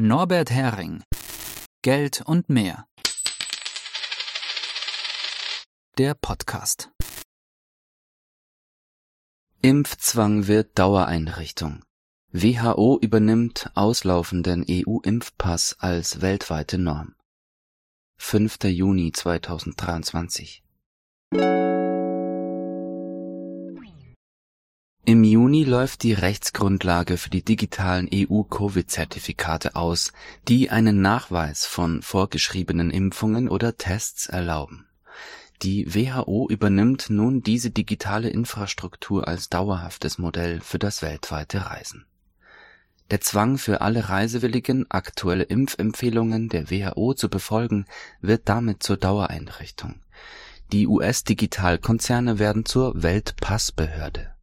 Norbert 0.00 0.52
Hering 0.52 1.02
Geld 1.82 2.22
und 2.24 2.48
mehr. 2.48 2.86
Der 5.98 6.14
Podcast. 6.14 6.92
Impfzwang 9.60 10.46
wird 10.46 10.78
Dauereinrichtung. 10.78 11.82
WHO 12.30 13.00
übernimmt 13.00 13.72
auslaufenden 13.74 14.64
EU-Impfpass 14.70 15.80
als 15.80 16.20
weltweite 16.20 16.78
Norm. 16.78 17.16
5. 18.18 18.62
Juni 18.66 19.10
2023 19.10 20.62
läuft 25.68 26.02
die 26.02 26.14
Rechtsgrundlage 26.14 27.18
für 27.18 27.30
die 27.30 27.44
digitalen 27.44 28.08
EU-Covid-Zertifikate 28.12 29.76
aus, 29.76 30.12
die 30.48 30.70
einen 30.70 31.02
Nachweis 31.02 31.66
von 31.66 32.02
vorgeschriebenen 32.02 32.90
Impfungen 32.90 33.48
oder 33.48 33.76
Tests 33.76 34.26
erlauben. 34.26 34.86
Die 35.62 35.94
WHO 35.94 36.48
übernimmt 36.48 37.10
nun 37.10 37.42
diese 37.42 37.70
digitale 37.70 38.30
Infrastruktur 38.30 39.28
als 39.28 39.50
dauerhaftes 39.50 40.18
Modell 40.18 40.60
für 40.60 40.78
das 40.78 41.02
weltweite 41.02 41.66
Reisen. 41.66 42.06
Der 43.10 43.20
Zwang 43.20 43.58
für 43.58 43.80
alle 43.80 44.08
Reisewilligen, 44.08 44.90
aktuelle 44.90 45.44
Impfempfehlungen 45.44 46.48
der 46.48 46.70
WHO 46.70 47.14
zu 47.14 47.28
befolgen, 47.28 47.84
wird 48.20 48.48
damit 48.48 48.82
zur 48.82 48.96
Dauereinrichtung. 48.96 50.00
Die 50.72 50.86
US-Digitalkonzerne 50.86 52.38
werden 52.38 52.64
zur 52.64 53.02
Weltpassbehörde 53.02 54.37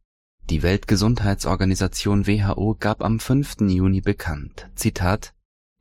die 0.50 0.62
Weltgesundheitsorganisation 0.62 2.26
WHO 2.26 2.76
gab 2.78 3.02
am 3.02 3.18
5. 3.18 3.56
Juni 3.62 4.00
bekannt, 4.00 4.68
Zitat, 4.76 5.32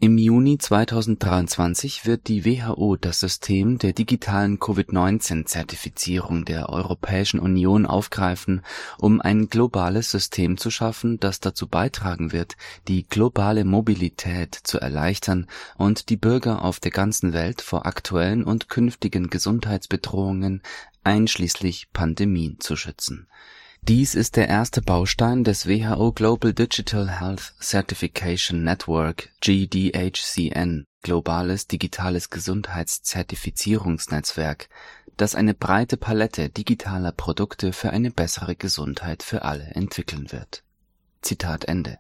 im 0.02 0.18
Juni 0.18 0.58
2023 0.58 2.06
wird 2.06 2.28
die 2.28 2.44
WHO 2.44 2.98
das 2.98 3.22
System 3.22 3.78
der 3.78 3.94
digitalen 3.94 4.60
Covid-19-Zertifizierung 4.60 6.44
der 6.46 6.70
Europäischen 6.70 7.40
Union 7.40 7.86
aufgreifen, 7.86 8.62
um 8.98 9.22
ein 9.22 9.50
globales 9.50 10.12
System 10.12 10.58
zu 10.58 10.70
schaffen, 10.70 11.20
das 11.20 11.40
dazu 11.40 11.68
beitragen 11.68 12.34
wird, 12.34 12.58
die 12.88 13.08
globale 13.08 13.64
Mobilität 13.64 14.54
zu 14.54 14.80
erleichtern 14.80 15.48
und 15.78 16.10
die 16.10 16.18
Bürger 16.18 16.64
auf 16.64 16.80
der 16.80 16.92
ganzen 16.92 17.32
Welt 17.32 17.62
vor 17.62 17.86
aktuellen 17.86 18.44
und 18.44 18.68
künftigen 18.68 19.30
Gesundheitsbedrohungen 19.30 20.62
einschließlich 21.04 21.88
Pandemien 21.94 22.60
zu 22.60 22.76
schützen 22.76 23.28
dies 23.88 24.16
ist 24.16 24.36
der 24.36 24.50
erste 24.50 24.82
Baustein 24.82 25.44
des 25.44 25.68
WHO 25.68 26.12
Global 26.12 26.54
Digital 26.54 27.20
Health 27.20 27.54
Certification 27.62 28.64
Network 28.64 29.30
(GDHCN) 29.42 30.86
globales 31.04 31.68
digitales 31.68 32.32
Gesundheitszertifizierungsnetzwerk, 32.32 34.70
das 35.18 35.36
eine 35.36 35.54
breite 35.54 35.98
Palette 35.98 36.50
digitaler 36.50 37.12
Produkte 37.12 37.74
für 37.74 37.92
eine 37.92 38.10
bessere 38.10 38.56
Gesundheit 38.56 39.22
für 39.22 39.44
alle 39.44 39.66
entwickeln 39.76 40.32
wird. 40.32 40.64
Zitat 41.22 41.66
Ende 41.66 42.00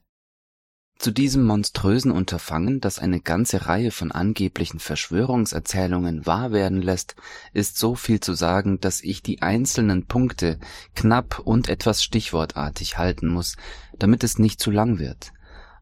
zu 0.98 1.12
diesem 1.12 1.44
monströsen 1.46 2.12
Unterfangen, 2.12 2.80
das 2.80 3.00
eine 3.00 3.20
ganze 3.20 3.68
Reihe 3.68 3.92
von 3.92 4.12
angeblichen 4.12 4.80
Verschwörungserzählungen 4.80 6.26
wahr 6.26 6.52
werden 6.52 6.82
lässt, 6.82 7.16
ist 7.54 7.78
so 7.78 7.96
viel 7.96 8.22
zu 8.22 8.34
sagen, 8.34 8.80
dass 8.80 9.02
ich 9.02 9.22
die 9.22 9.42
einzelnen 9.42 10.06
Punkte 10.06 10.58
knapp 10.96 11.40
und 11.40 11.68
etwas 11.68 12.04
stichwortartig 12.04 12.98
halten 12.98 13.28
muss, 13.28 13.58
damit 14.00 14.24
es 14.24 14.40
nicht 14.40 14.60
zu 14.60 14.72
lang 14.72 14.98
wird. 14.98 15.34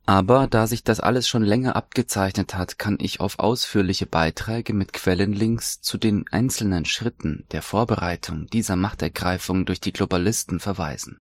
Aber 0.05 0.47
da 0.47 0.67
sich 0.67 0.83
das 0.83 0.99
alles 0.99 1.29
schon 1.29 1.43
länger 1.43 1.77
abgezeichnet 1.77 2.55
hat, 2.55 2.77
kann 2.77 2.97
ich 2.99 3.21
auf 3.21 3.39
ausführliche 3.39 4.05
Beiträge 4.05 4.73
mit 4.73 4.91
Quellenlinks 4.91 5.79
zu 5.79 5.97
den 5.97 6.25
einzelnen 6.29 6.83
Schritten 6.83 7.45
der 7.51 7.61
Vorbereitung 7.61 8.47
dieser 8.47 8.75
Machtergreifung 8.75 9.65
durch 9.65 9.79
die 9.79 9.93
Globalisten 9.93 10.59
verweisen 10.59 11.19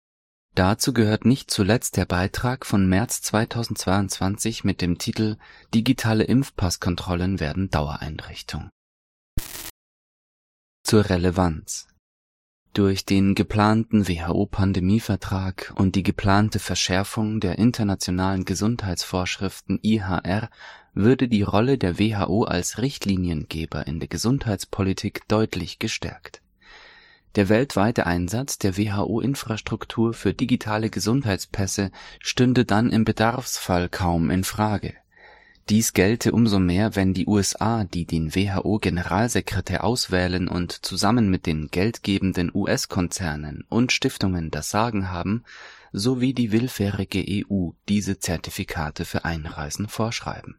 Dazu 0.59 0.93
gehört 0.93 1.25
nicht 1.25 1.53
zuletzt 1.53 1.97
der 1.97 2.05
Beitrag 2.05 2.67
von 2.67 2.89
März 2.89 3.23
2022 3.23 4.65
mit 4.65 4.81
dem 4.81 4.99
Titel 4.99 5.37
Digitale 5.73 6.25
Impfpasskontrollen 6.25 7.39
werden 7.39 7.71
Dauereinrichtung. 7.71 8.69
Zur 10.83 11.09
Relevanz 11.09 11.87
Durch 12.75 13.05
den 13.05 13.37
geplanten 13.37 14.09
WHO-Pandemievertrag 14.09 15.75
und 15.77 15.95
die 15.95 16.03
geplante 16.03 16.59
Verschärfung 16.59 17.39
der 17.39 17.57
internationalen 17.61 18.45
Gesundheitsvorschriften 18.45 19.79
IHR 19.81 20.51
würde 20.93 21.29
die 21.29 21.43
Rolle 21.43 21.79
der 21.79 22.01
WHO 22.01 22.43
als 22.43 22.79
Richtliniengeber 22.79 23.87
in 23.87 24.01
der 24.01 24.09
Gesundheitspolitik 24.09 25.29
deutlich 25.29 25.79
gestärkt 25.79 26.43
der 27.35 27.49
weltweite 27.49 28.07
Einsatz 28.07 28.59
der 28.59 28.77
WHO-Infrastruktur 28.77 30.15
für 30.15 30.35
digitale 30.35 30.91
Gesundheitspässe 30.91 31.91
stünde 32.21 32.65
dann 32.65 32.91
im 32.91 33.05
Bedarfsfall 33.05 33.89
kaum 33.89 34.31
in 34.31 34.45
Frage. 34.45 34.95
Dies 35.69 35.93
gelte 35.93 36.33
umso 36.33 36.59
mehr, 36.59 36.97
wenn 36.97 37.13
die 37.13 37.27
USA, 37.27 37.85
die 37.85 38.07
den 38.07 38.35
WHO-Generalsekretär 38.35 39.85
auswählen 39.85 40.49
und 40.49 40.73
zusammen 40.73 41.29
mit 41.29 41.45
den 41.45 41.69
geldgebenden 41.69 42.51
US-Konzernen 42.55 43.65
und 43.69 43.93
Stiftungen 43.93 44.51
das 44.51 44.71
Sagen 44.71 45.11
haben, 45.11 45.45
sowie 45.93 46.33
die 46.33 46.53
willfährige 46.53 47.23
EU 47.51 47.71
diese 47.89 48.19
Zertifikate 48.19 49.05
für 49.05 49.27
Einreisen 49.27 49.89
vorschreiben 49.89 50.59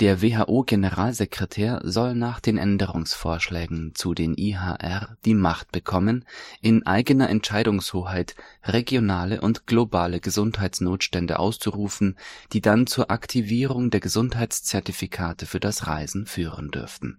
der 0.00 0.22
WHO-Generalsekretär 0.22 1.80
soll 1.82 2.14
nach 2.14 2.40
den 2.40 2.56
Änderungsvorschlägen 2.56 3.94
zu 3.94 4.14
den 4.14 4.36
IHR 4.36 5.16
die 5.24 5.34
Macht 5.34 5.72
bekommen, 5.72 6.24
in 6.60 6.86
eigener 6.86 7.28
Entscheidungshoheit 7.28 8.36
regionale 8.62 9.40
und 9.40 9.66
globale 9.66 10.20
Gesundheitsnotstände 10.20 11.38
auszurufen, 11.38 12.16
die 12.52 12.60
dann 12.60 12.86
zur 12.86 13.10
Aktivierung 13.10 13.90
der 13.90 14.00
Gesundheitszertifikate 14.00 15.46
für 15.46 15.60
das 15.60 15.86
Reisen 15.86 16.26
führen 16.26 16.70
dürften 16.70 17.18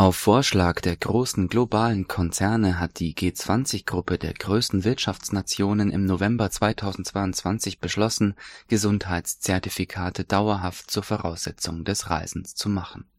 auf 0.00 0.16
Vorschlag 0.16 0.80
der 0.80 0.96
großen 0.96 1.48
globalen 1.48 2.08
Konzerne 2.08 2.80
hat 2.80 3.00
die 3.00 3.14
G20-Gruppe 3.14 4.16
der 4.16 4.32
größten 4.32 4.82
Wirtschaftsnationen 4.82 5.90
im 5.90 6.06
November 6.06 6.50
2022 6.50 7.80
beschlossen, 7.80 8.34
Gesundheitszertifikate 8.68 10.24
dauerhaft 10.24 10.90
zur 10.90 11.02
Voraussetzung 11.02 11.84
des 11.84 12.08
Reisens 12.08 12.54
zu 12.54 12.70
machen. 12.70 13.10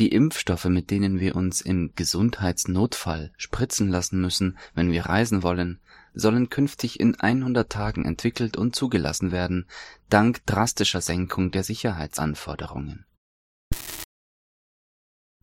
Die 0.00 0.08
Impfstoffe, 0.08 0.64
mit 0.64 0.90
denen 0.90 1.20
wir 1.20 1.36
uns 1.36 1.60
im 1.60 1.92
Gesundheitsnotfall 1.94 3.30
spritzen 3.36 3.88
lassen 3.88 4.20
müssen, 4.20 4.58
wenn 4.74 4.90
wir 4.90 5.06
reisen 5.06 5.44
wollen, 5.44 5.78
sollen 6.12 6.50
künftig 6.50 6.98
in 6.98 7.14
100 7.20 7.70
Tagen 7.70 8.04
entwickelt 8.04 8.56
und 8.56 8.74
zugelassen 8.74 9.30
werden, 9.30 9.68
dank 10.10 10.44
drastischer 10.44 11.02
Senkung 11.02 11.52
der 11.52 11.62
Sicherheitsanforderungen 11.62 13.04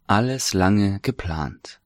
alles 0.07 0.53
lange 0.53 0.99
geplant. 1.01 1.79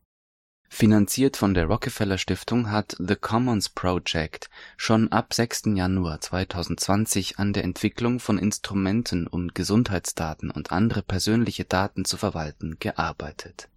Finanziert 0.67 1.37
von 1.37 1.53
der 1.53 1.67
Rockefeller 1.67 2.17
Stiftung 2.17 2.69
hat 2.69 2.95
The 2.99 3.15
Commons 3.15 3.69
Project 3.69 4.49
schon 4.75 5.11
ab 5.11 5.33
6. 5.33 5.63
Januar 5.75 6.19
2020 6.19 7.39
an 7.39 7.53
der 7.53 7.63
Entwicklung 7.63 8.19
von 8.19 8.37
Instrumenten, 8.37 9.25
um 9.25 9.47
Gesundheitsdaten 9.53 10.51
und 10.51 10.71
andere 10.71 11.01
persönliche 11.01 11.63
Daten 11.63 12.03
zu 12.03 12.17
verwalten, 12.17 12.75
gearbeitet. 12.79 13.69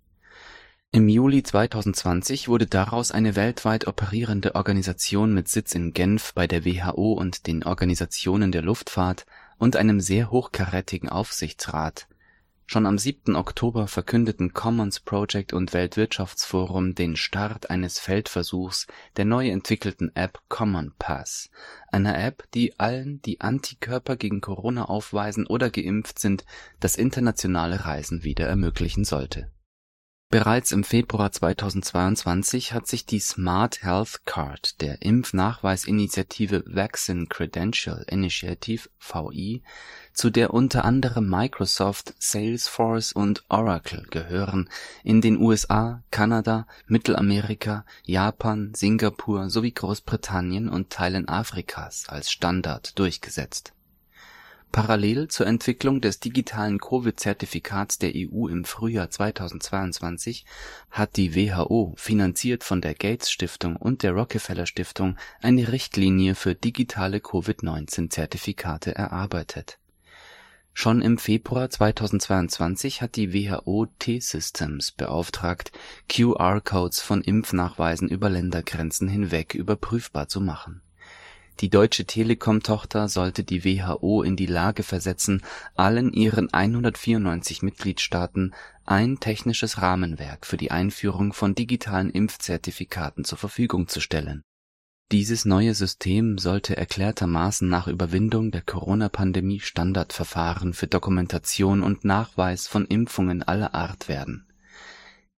Im 0.91 1.09
Juli 1.09 1.45
2020 1.45 2.49
wurde 2.49 2.67
daraus 2.67 3.13
eine 3.13 3.37
weltweit 3.37 3.87
operierende 3.87 4.57
Organisation 4.57 5.33
mit 5.33 5.49
Sitz 5.49 5.75
in 5.75 5.95
Genf 5.95 6.35
bei 6.35 6.49
der 6.49 6.65
WHO 6.65 7.13
und 7.13 7.47
den 7.47 7.63
Organisationen 7.63 8.51
der 8.51 8.63
Luftfahrt 8.63 9.25
und 9.57 9.77
einem 9.77 10.01
sehr 10.01 10.31
hochkarätigen 10.31 11.09
Aufsichtsrat 11.09 12.09
Schon 12.73 12.87
am 12.87 12.97
7. 12.97 13.37
Oktober 13.37 13.87
verkündeten 13.87 14.55
Commons 14.55 14.99
Project 14.99 15.53
und 15.53 15.75
Weltwirtschaftsforum 15.75 16.95
den 16.95 17.17
Start 17.17 17.69
eines 17.69 17.99
Feldversuchs 17.99 18.87
der 19.19 19.27
neu 19.27 19.51
entwickelten 19.51 20.11
App 20.17 20.39
Common 20.49 20.95
Pass, 20.99 21.51
einer 21.89 22.19
App, 22.19 22.51
die 22.55 22.81
allen, 22.81 23.21
die 23.21 23.43
Antikörper 23.43 24.17
gegen 24.17 24.41
Corona 24.41 24.87
aufweisen 24.87 25.47
oder 25.47 25.69
geimpft 25.69 26.19
sind, 26.19 26.47
das 26.81 26.97
internationale 26.97 27.85
Reisen 27.85 28.25
wieder 28.25 28.47
ermöglichen 28.47 29.05
sollte 29.05 29.51
Bereits 30.33 30.73
im 30.73 30.83
Februar 30.83 31.31
2022 31.31 32.73
hat 32.73 32.87
sich 32.87 33.05
die 33.05 33.21
Smart 33.21 33.83
Health 33.83 34.25
Card 34.25 34.81
der 34.81 35.03
Impfnachweisinitiative 35.03 36.65
Vaccine 36.67 37.27
Credential 37.27 38.03
Initiative 38.09 38.89
(VI), 38.99 39.63
zu 40.15 40.31
der 40.31 40.55
unter 40.55 40.87
anderem 40.87 41.29
Microsoft, 41.29 42.15
Salesforce 42.19 43.13
und 43.13 43.45
Oracle 43.51 44.07
gehören, 44.09 44.71
in 45.05 45.21
den 45.21 45.37
USA, 45.37 46.03
Kanada, 46.11 46.67
Mittelamerika, 46.87 47.85
Japan, 48.03 48.73
Singapur 48.75 49.51
sowie 49.51 49.73
Großbritannien 49.73 50.71
und 50.71 50.89
Teilen 50.89 51.29
Afrikas 51.29 52.09
als 52.09 52.33
Standard 52.33 52.99
durchgesetzt 52.99 53.75
Parallel 54.73 55.29
zur 55.29 55.47
Entwicklung 55.47 56.01
des 56.01 56.19
digitalen 56.19 56.79
Covid-Zertifikats 56.79 57.99
der 57.99 58.13
EU 58.17 58.49
im 58.49 58.65
Frühjahr 58.65 59.11
2022 59.11 60.47
hat 60.91 61.19
die 61.19 61.37
WHO, 61.37 61.93
finanziert 61.99 62.65
von 62.65 62.81
der 62.81 62.95
Gates-Stiftung 62.95 63.77
und 63.77 64.03
der 64.03 64.13
Rockefeller-Stiftung, 64.13 65.19
eine 65.43 65.71
Richtlinie 65.71 66.35
für 66.35 66.55
digitale 66.55 67.21
Covid-19-Zertifikate 67.21 68.95
erarbeitet. 68.95 69.79
Schon 70.73 71.03
im 71.03 71.19
Februar 71.19 71.69
2022 71.69 73.03
hat 73.03 73.17
die 73.17 73.35
WHO 73.35 73.89
T-Systems 73.99 74.93
beauftragt, 74.93 75.71
QR-Codes 76.09 77.03
von 77.03 77.21
Impfnachweisen 77.21 78.09
über 78.09 78.31
Ländergrenzen 78.31 79.07
hinweg 79.07 79.55
überprüfbar 79.55 80.29
zu 80.29 80.41
machen 80.41 80.81
die 81.63 81.71
Deutsche 81.71 82.05
Telekom-Tochter 82.05 83.09
sollte 83.09 83.45
die 83.45 83.65
WHO 83.65 84.25
in 84.25 84.35
die 84.35 84.47
Lage 84.47 84.83
versetzen, 84.83 85.43
allen 85.77 86.13
ihren 86.13 86.53
194 86.53 87.63
Mitgliedstaaten 87.63 88.53
ein 88.85 89.21
technisches 89.21 89.81
Rahmenwerk 89.81 90.45
für 90.45 90.57
die 90.57 90.73
Einführung 90.73 91.33
von 91.33 91.55
digitalen 91.55 92.11
Impfzertifikaten 92.11 93.25
zur 93.25 93.39
Verfügung 93.39 93.87
zu 93.87 94.01
stellen. 94.01 94.43
Dieses 95.13 95.45
neue 95.45 95.75
System 95.75 96.37
sollte 96.37 96.77
erklärtermaßen 96.77 97.69
nach 97.69 97.87
Überwindung 97.87 98.51
der 98.51 98.63
Corona-Pandemie 98.63 99.61
Standardverfahren 99.61 100.75
für 100.75 100.89
Dokumentation 100.89 101.85
und 101.85 102.05
Nachweis 102.05 102.67
von 102.67 102.87
Impfungen 102.87 103.45
aller 103.45 103.73
Art 103.73 104.09
werden 104.09 104.49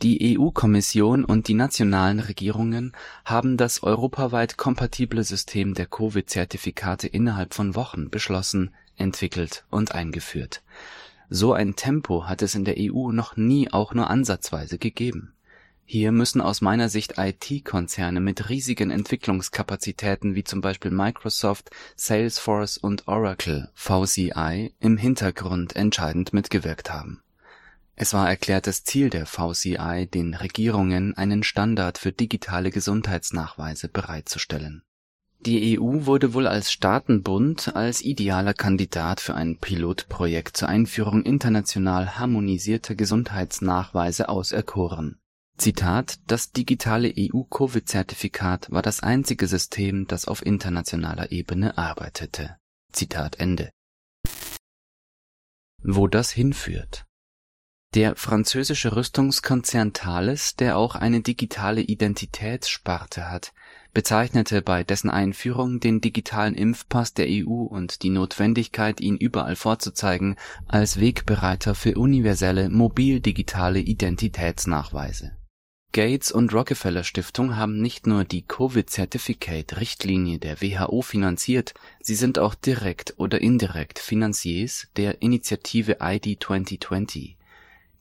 die 0.03 0.37
EU-Kommission 0.37 1.23
und 1.23 1.47
die 1.47 1.53
nationalen 1.53 2.19
Regierungen 2.19 2.91
haben 3.23 3.55
das 3.55 3.83
europaweit 3.83 4.57
kompatible 4.57 5.23
System 5.23 5.73
der 5.73 5.85
Covid-Zertifikate 5.85 7.07
innerhalb 7.07 7.53
von 7.53 7.73
Wochen 7.75 8.09
beschlossen, 8.09 8.75
entwickelt 8.97 9.63
und 9.69 9.95
eingeführt. 9.95 10.61
So 11.29 11.53
ein 11.53 11.77
Tempo 11.77 12.27
hat 12.27 12.41
es 12.41 12.53
in 12.53 12.65
der 12.65 12.75
EU 12.77 13.11
noch 13.11 13.37
nie 13.37 13.71
auch 13.71 13.93
nur 13.93 14.09
ansatzweise 14.09 14.77
gegeben. 14.77 15.33
Hier 15.85 16.11
müssen 16.11 16.41
aus 16.41 16.59
meiner 16.59 16.89
Sicht 16.89 17.15
IT-Konzerne 17.17 18.19
mit 18.19 18.49
riesigen 18.49 18.91
Entwicklungskapazitäten 18.91 20.35
wie 20.35 20.43
zum 20.43 20.59
Beispiel 20.59 20.91
Microsoft, 20.91 21.69
Salesforce 21.95 22.77
und 22.77 23.07
Oracle 23.07 23.69
(VCI) 23.73 24.73
im 24.79 24.97
Hintergrund 24.97 25.75
entscheidend 25.75 26.33
mitgewirkt 26.33 26.91
haben 26.91 27.22
es 27.95 28.13
war 28.13 28.27
erklärtes 28.27 28.83
Ziel 28.83 29.09
der 29.09 29.25
VCI, 29.27 30.07
den 30.11 30.33
Regierungen 30.33 31.15
einen 31.15 31.43
Standard 31.43 31.97
für 31.99 32.11
digitale 32.11 32.71
Gesundheitsnachweise 32.71 33.87
bereitzustellen. 33.87 34.83
Die 35.41 35.77
EU 35.77 36.05
wurde 36.05 36.33
wohl 36.33 36.47
als 36.47 36.71
Staatenbund 36.71 37.75
als 37.75 38.01
idealer 38.01 38.53
Kandidat 38.53 39.19
für 39.19 39.35
ein 39.35 39.57
Pilotprojekt 39.57 40.57
zur 40.57 40.69
Einführung 40.69 41.23
international 41.23 42.17
harmonisierter 42.17 42.95
Gesundheitsnachweise 42.95 44.29
auserkoren. 44.29 45.19
Zitat 45.57 46.19
Das 46.27 46.51
digitale 46.51 47.13
EU-Covid-Zertifikat 47.15 48.71
war 48.71 48.81
das 48.81 49.01
einzige 49.01 49.47
System, 49.47 50.07
das 50.07 50.25
auf 50.25 50.43
internationaler 50.43 51.31
Ebene 51.31 51.77
arbeitete. 51.77 52.55
Zitat 52.91 53.39
Ende. 53.39 53.69
Wo 55.83 56.07
das 56.07 56.31
hinführt 56.31 57.05
der 57.93 58.15
französische 58.15 58.95
Rüstungskonzern 58.95 59.93
Thales, 59.93 60.55
der 60.55 60.77
auch 60.77 60.95
eine 60.95 61.21
digitale 61.21 61.81
Identitätssparte 61.81 63.29
hat, 63.29 63.53
bezeichnete 63.93 64.63
bei 64.63 64.83
dessen 64.83 65.11
Einführung 65.11 65.79
den 65.79 66.01
digitalen 66.01 66.55
Impfpass 66.55 67.13
der 67.13 67.27
EU 67.29 67.61
und 67.61 68.01
die 68.01 68.09
Notwendigkeit, 68.09 68.99
ihn 68.99 69.17
überall 69.17 69.55
vorzuzeigen, 69.55 70.37
als 70.67 70.99
Wegbereiter 70.99 71.75
für 71.75 71.93
universelle 71.93 72.69
mobil-digitale 72.69 73.79
Identitätsnachweise. 73.79 75.37
Gates 75.91 76.31
und 76.31 76.51
Rockefeller 76.51 77.03
Stiftung 77.03 77.55
haben 77.55 77.79
nicht 77.79 78.07
nur 78.07 78.23
die 78.23 78.41
Covid-Certificate-Richtlinie 78.41 80.39
der 80.39 80.59
WHO 80.59 81.03
finanziert, 81.03 81.75
sie 82.01 82.15
sind 82.15 82.39
auch 82.39 82.55
direkt 82.55 83.13
oder 83.17 83.39
indirekt 83.39 83.99
Finanziers 83.99 84.87
der 84.95 85.21
Initiative 85.21 85.97
ID 86.01 86.43
2020 86.43 87.37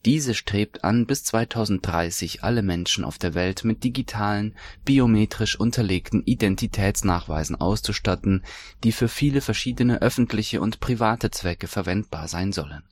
diese 0.05 0.35
strebt 0.35 0.85
an, 0.85 1.07
bis 1.07 1.25
2030 1.25 2.43
alle 2.43 2.63
Menschen 2.63 3.05
auf 3.05 3.19
der 3.19 3.35
Welt 3.35 3.65
mit 3.65 3.85
digitalen, 3.85 4.57
biometrisch 4.85 5.59
unterlegten 5.59 6.23
Identitätsnachweisen 6.25 7.57
auszustatten, 7.57 8.45
die 8.83 8.93
für 8.93 9.09
viele 9.09 9.41
verschiedene 9.41 10.03
öffentliche 10.03 10.61
und 10.61 10.81
private 10.81 11.31
Zwecke 11.31 11.69
verwendbar 11.69 12.29
sein 12.29 12.53
sollen. 12.53 12.83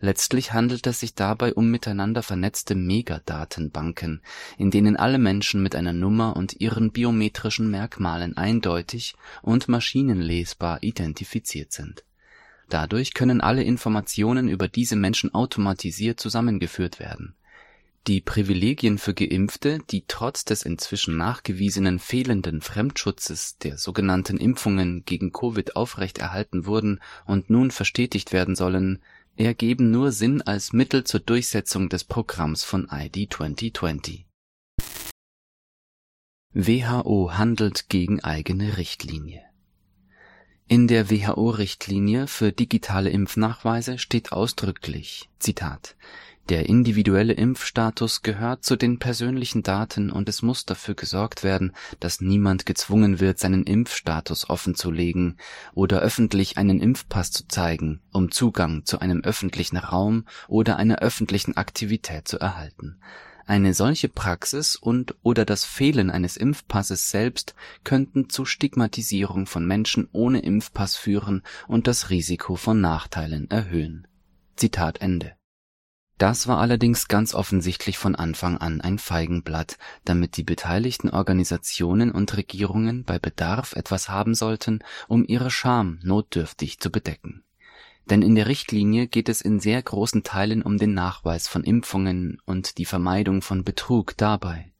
Letztlich 0.00 0.52
handelt 0.52 0.86
es 0.86 1.00
sich 1.00 1.14
dabei 1.14 1.54
um 1.54 1.70
miteinander 1.70 2.22
vernetzte 2.22 2.74
Megadatenbanken, 2.74 4.20
in 4.58 4.70
denen 4.70 4.96
alle 4.96 5.18
Menschen 5.18 5.62
mit 5.62 5.76
einer 5.76 5.92
Nummer 5.92 6.36
und 6.36 6.60
ihren 6.60 6.90
biometrischen 6.90 7.70
Merkmalen 7.70 8.36
eindeutig 8.36 9.14
und 9.40 9.68
maschinenlesbar 9.68 10.82
identifiziert 10.82 11.72
sind 11.72 12.04
Dadurch 12.68 13.14
können 13.14 13.40
alle 13.40 13.62
Informationen 13.62 14.48
über 14.48 14.68
diese 14.68 14.96
Menschen 14.96 15.34
automatisiert 15.34 16.18
zusammengeführt 16.18 16.98
werden. 16.98 17.34
Die 18.06 18.20
Privilegien 18.20 18.98
für 18.98 19.14
Geimpfte, 19.14 19.78
die 19.90 20.04
trotz 20.06 20.44
des 20.44 20.62
inzwischen 20.62 21.16
nachgewiesenen 21.16 21.98
fehlenden 21.98 22.60
Fremdschutzes 22.60 23.56
der 23.56 23.78
sogenannten 23.78 24.36
Impfungen 24.36 25.04
gegen 25.06 25.32
Covid 25.32 25.74
aufrechterhalten 25.74 26.66
wurden 26.66 27.00
und 27.24 27.48
nun 27.48 27.70
verstetigt 27.70 28.34
werden 28.34 28.56
sollen, 28.56 28.98
ergeben 29.36 29.90
nur 29.90 30.12
Sinn 30.12 30.42
als 30.42 30.74
Mittel 30.74 31.04
zur 31.04 31.20
Durchsetzung 31.20 31.88
des 31.88 32.04
Programms 32.04 32.62
von 32.62 32.88
ID 32.92 33.32
2020. 33.32 34.26
WHO 36.52 37.32
handelt 37.32 37.88
gegen 37.88 38.22
eigene 38.22 38.76
Richtlinie 38.76 39.42
in 40.66 40.88
der 40.88 41.10
WHO-Richtlinie 41.10 42.26
für 42.26 42.50
digitale 42.50 43.10
Impfnachweise 43.10 43.98
steht 43.98 44.32
ausdrücklich, 44.32 45.28
Zitat, 45.38 45.94
der 46.48 46.68
individuelle 46.68 47.34
Impfstatus 47.34 48.22
gehört 48.22 48.64
zu 48.64 48.76
den 48.76 48.98
persönlichen 48.98 49.62
Daten 49.62 50.10
und 50.10 50.28
es 50.28 50.42
muss 50.42 50.64
dafür 50.64 50.94
gesorgt 50.94 51.44
werden, 51.44 51.72
dass 52.00 52.20
niemand 52.20 52.64
gezwungen 52.66 53.20
wird, 53.20 53.38
seinen 53.38 53.64
Impfstatus 53.64 54.48
offenzulegen 54.48 55.38
oder 55.74 56.00
öffentlich 56.00 56.56
einen 56.56 56.80
Impfpass 56.80 57.30
zu 57.30 57.46
zeigen, 57.46 58.00
um 58.12 58.30
Zugang 58.30 58.84
zu 58.84 59.00
einem 59.00 59.20
öffentlichen 59.22 59.76
Raum 59.76 60.24
oder 60.48 60.76
einer 60.76 60.98
öffentlichen 61.00 61.56
Aktivität 61.56 62.26
zu 62.26 62.38
erhalten 62.38 62.98
eine 63.46 63.74
solche 63.74 64.08
Praxis 64.08 64.76
und/oder 64.76 65.44
das 65.44 65.64
Fehlen 65.64 66.10
eines 66.10 66.36
Impfpasses 66.36 67.10
selbst 67.10 67.54
könnten 67.84 68.30
zu 68.30 68.44
Stigmatisierung 68.44 69.46
von 69.46 69.66
Menschen 69.66 70.08
ohne 70.12 70.40
Impfpass 70.40 70.96
führen 70.96 71.42
und 71.68 71.86
das 71.86 72.10
Risiko 72.10 72.56
von 72.56 72.80
Nachteilen 72.80 73.50
erhöhen. 73.50 74.06
Zitat 74.56 75.00
Ende. 75.00 75.34
Das 76.16 76.46
war 76.46 76.58
allerdings 76.58 77.08
ganz 77.08 77.34
offensichtlich 77.34 77.98
von 77.98 78.14
Anfang 78.14 78.56
an 78.56 78.80
ein 78.80 78.98
Feigenblatt, 78.98 79.78
damit 80.04 80.36
die 80.36 80.44
beteiligten 80.44 81.10
Organisationen 81.10 82.12
und 82.12 82.36
Regierungen 82.36 83.04
bei 83.04 83.18
Bedarf 83.18 83.74
etwas 83.74 84.08
haben 84.08 84.34
sollten, 84.34 84.78
um 85.08 85.24
ihre 85.26 85.50
Scham 85.50 85.98
notdürftig 86.02 86.78
zu 86.78 86.90
bedecken 86.90 87.44
denn 88.10 88.22
in 88.22 88.34
der 88.34 88.46
Richtlinie 88.46 89.06
geht 89.06 89.28
es 89.28 89.40
in 89.40 89.60
sehr 89.60 89.82
großen 89.82 90.22
Teilen 90.22 90.62
um 90.62 90.78
den 90.78 90.94
Nachweis 90.94 91.48
von 91.48 91.64
Impfungen 91.64 92.40
und 92.44 92.78
die 92.78 92.84
Vermeidung 92.84 93.42
von 93.42 93.64
Betrug 93.64 94.16
dabei. 94.16 94.72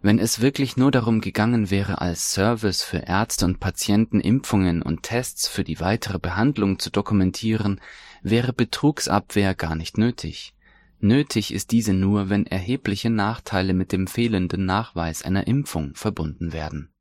Wenn 0.00 0.20
es 0.20 0.40
wirklich 0.40 0.76
nur 0.76 0.92
darum 0.92 1.20
gegangen 1.20 1.70
wäre, 1.70 2.00
als 2.00 2.32
Service 2.32 2.82
für 2.82 2.98
Ärzte 2.98 3.46
und 3.46 3.58
Patienten 3.58 4.20
Impfungen 4.20 4.80
und 4.82 5.02
Tests 5.02 5.48
für 5.48 5.64
die 5.64 5.80
weitere 5.80 6.20
Behandlung 6.20 6.78
zu 6.78 6.90
dokumentieren, 6.90 7.80
wäre 8.22 8.52
Betrugsabwehr 8.52 9.54
gar 9.56 9.74
nicht 9.74 9.98
nötig. 9.98 10.54
Nötig 11.00 11.52
ist 11.52 11.72
diese 11.72 11.94
nur, 11.94 12.28
wenn 12.28 12.46
erhebliche 12.46 13.10
Nachteile 13.10 13.72
mit 13.72 13.92
dem 13.92 14.06
fehlenden 14.06 14.66
Nachweis 14.66 15.22
einer 15.22 15.46
Impfung 15.46 15.94
verbunden 15.94 16.52
werden. 16.52 16.92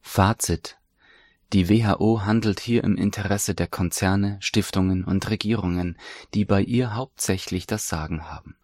Fazit 0.00 0.77
die 1.52 1.70
WHO 1.70 2.26
handelt 2.26 2.60
hier 2.60 2.84
im 2.84 2.96
Interesse 2.96 3.54
der 3.54 3.68
Konzerne, 3.68 4.36
Stiftungen 4.40 5.04
und 5.04 5.30
Regierungen, 5.30 5.96
die 6.34 6.44
bei 6.44 6.62
ihr 6.62 6.94
hauptsächlich 6.94 7.66
das 7.66 7.88
Sagen 7.88 8.24
haben. 8.24 8.54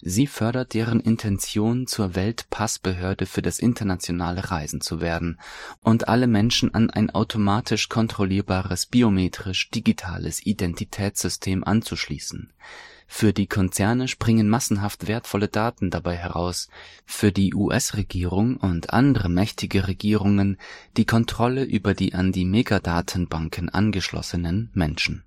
Sie 0.00 0.26
fördert 0.26 0.74
deren 0.74 1.00
Intention, 1.00 1.86
zur 1.86 2.14
Weltpassbehörde 2.16 3.26
für 3.26 3.42
das 3.42 3.60
internationale 3.60 4.50
Reisen 4.50 4.80
zu 4.80 5.00
werden 5.00 5.38
und 5.80 6.08
alle 6.08 6.26
Menschen 6.26 6.74
an 6.74 6.90
ein 6.90 7.10
automatisch 7.10 7.88
kontrollierbares 7.88 8.86
biometrisch 8.86 9.70
digitales 9.70 10.44
Identitätssystem 10.44 11.62
anzuschließen 11.62 12.52
Für 13.14 13.34
die 13.34 13.46
Konzerne 13.46 14.08
springen 14.08 14.48
massenhaft 14.48 15.06
wertvolle 15.06 15.46
Daten 15.46 15.90
dabei 15.90 16.16
heraus, 16.16 16.68
für 17.04 17.30
die 17.30 17.54
US-Regierung 17.54 18.56
und 18.56 18.94
andere 18.94 19.28
mächtige 19.28 19.86
Regierungen 19.86 20.56
die 20.96 21.04
Kontrolle 21.04 21.62
über 21.62 21.92
die 21.92 22.14
an 22.14 22.32
die 22.32 22.46
Megadatenbanken 22.46 23.68
angeschlossenen 23.68 24.70
Menschen 24.72 25.24